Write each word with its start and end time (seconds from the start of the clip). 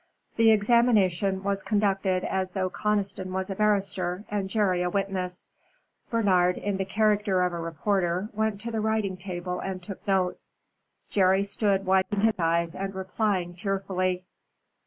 The 0.35 0.49
examination 0.49 1.43
was 1.43 1.61
conducted 1.61 2.23
as 2.23 2.49
though 2.53 2.71
Conniston 2.71 3.31
was 3.31 3.51
a 3.51 3.55
barrister 3.55 4.25
and 4.31 4.49
Jerry 4.49 4.81
a 4.81 4.89
witness. 4.89 5.47
Bernard, 6.09 6.57
in 6.57 6.77
the 6.77 6.85
character 6.85 7.43
of 7.43 7.53
a 7.53 7.59
reporter, 7.59 8.27
went 8.33 8.59
to 8.61 8.71
the 8.71 8.81
writing 8.81 9.15
table 9.15 9.59
and 9.59 9.83
took 9.83 10.07
notes. 10.07 10.57
Jerry 11.11 11.43
stood 11.43 11.85
wiping 11.85 12.21
his 12.21 12.39
eyes 12.39 12.73
and 12.73 12.95
replying 12.95 13.53
tearfully. 13.55 14.25